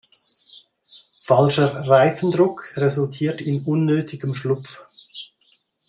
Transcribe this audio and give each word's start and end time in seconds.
Falscher 1.21 1.87
Reifendruck 1.87 2.75
resultiert 2.77 3.39
in 3.39 3.61
unnötigem 3.65 4.33
Schlupf. 4.33 4.83